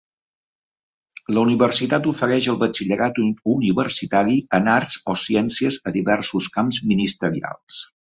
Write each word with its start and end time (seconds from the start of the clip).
La 1.37 1.41
universitat 1.47 2.07
ofereix 2.11 2.47
el 2.53 2.57
batxillerat 2.63 3.21
universitari 3.25 4.37
en 4.59 4.71
arts 4.77 4.95
o 5.13 5.15
ciències 5.25 5.77
a 5.89 5.95
diversos 5.99 6.49
camps 6.57 6.81
ministerials. 6.93 7.79